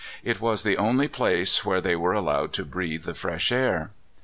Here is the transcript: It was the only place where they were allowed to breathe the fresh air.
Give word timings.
It 0.23 0.41
was 0.41 0.63
the 0.63 0.77
only 0.77 1.07
place 1.07 1.63
where 1.63 1.79
they 1.79 1.95
were 1.95 2.13
allowed 2.13 2.53
to 2.53 2.65
breathe 2.65 3.03
the 3.03 3.13
fresh 3.13 3.51
air. 3.51 3.91